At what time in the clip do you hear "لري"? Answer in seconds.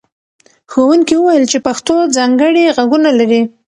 3.19-3.41